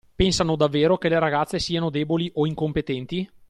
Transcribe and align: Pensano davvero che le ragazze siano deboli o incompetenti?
Pensano 0.15 0.55
davvero 0.55 0.97
che 0.97 1.09
le 1.09 1.19
ragazze 1.19 1.59
siano 1.59 1.91
deboli 1.91 2.31
o 2.33 2.47
incompetenti? 2.47 3.29